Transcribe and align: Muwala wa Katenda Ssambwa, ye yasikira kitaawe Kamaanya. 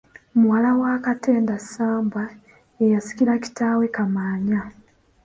Muwala 0.39 0.71
wa 0.81 0.93
Katenda 1.05 1.55
Ssambwa, 1.61 2.23
ye 2.77 2.85
yasikira 2.93 3.33
kitaawe 3.43 3.85
Kamaanya. 3.95 4.59